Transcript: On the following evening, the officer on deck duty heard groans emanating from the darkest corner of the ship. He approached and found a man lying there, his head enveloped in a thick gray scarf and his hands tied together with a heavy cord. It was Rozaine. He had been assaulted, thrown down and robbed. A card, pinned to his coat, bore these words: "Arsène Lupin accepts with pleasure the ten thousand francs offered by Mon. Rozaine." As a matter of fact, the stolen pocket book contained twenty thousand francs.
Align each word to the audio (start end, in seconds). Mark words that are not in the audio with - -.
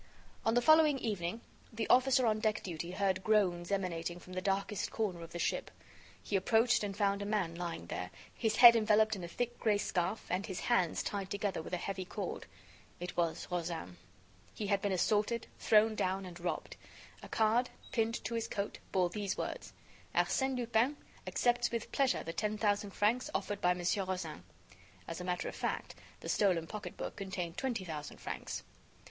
On 0.47 0.55
the 0.55 0.63
following 0.63 0.97
evening, 0.97 1.41
the 1.71 1.87
officer 1.87 2.25
on 2.25 2.39
deck 2.39 2.63
duty 2.63 2.89
heard 2.93 3.23
groans 3.23 3.71
emanating 3.71 4.17
from 4.17 4.33
the 4.33 4.41
darkest 4.41 4.89
corner 4.89 5.21
of 5.21 5.29
the 5.31 5.37
ship. 5.37 5.69
He 6.23 6.35
approached 6.35 6.83
and 6.83 6.97
found 6.97 7.21
a 7.21 7.25
man 7.27 7.53
lying 7.53 7.85
there, 7.85 8.09
his 8.33 8.55
head 8.55 8.75
enveloped 8.75 9.15
in 9.15 9.23
a 9.23 9.27
thick 9.27 9.59
gray 9.59 9.77
scarf 9.77 10.25
and 10.31 10.47
his 10.47 10.61
hands 10.61 11.03
tied 11.03 11.29
together 11.29 11.61
with 11.61 11.71
a 11.71 11.77
heavy 11.77 12.03
cord. 12.03 12.47
It 12.99 13.15
was 13.15 13.47
Rozaine. 13.51 13.97
He 14.55 14.65
had 14.65 14.81
been 14.81 14.91
assaulted, 14.91 15.45
thrown 15.59 15.93
down 15.93 16.25
and 16.25 16.39
robbed. 16.39 16.77
A 17.21 17.29
card, 17.29 17.69
pinned 17.91 18.23
to 18.23 18.33
his 18.33 18.47
coat, 18.47 18.79
bore 18.91 19.11
these 19.11 19.37
words: 19.37 19.71
"Arsène 20.15 20.57
Lupin 20.57 20.97
accepts 21.27 21.69
with 21.69 21.91
pleasure 21.91 22.23
the 22.23 22.33
ten 22.33 22.57
thousand 22.57 22.89
francs 22.89 23.29
offered 23.35 23.61
by 23.61 23.75
Mon. 23.75 23.85
Rozaine." 24.07 24.43
As 25.07 25.21
a 25.21 25.23
matter 25.23 25.47
of 25.47 25.55
fact, 25.55 25.93
the 26.21 26.27
stolen 26.27 26.65
pocket 26.65 26.97
book 26.97 27.15
contained 27.17 27.55
twenty 27.55 27.85
thousand 27.85 28.17
francs. 28.19 28.63